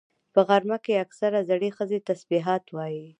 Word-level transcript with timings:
په 0.33 0.39
غرمه 0.47 0.77
کې 0.85 1.01
اکثره 1.05 1.39
زړې 1.49 1.69
ښځې 1.77 1.99
تسبيحات 2.09 2.63
وایي 2.75 3.05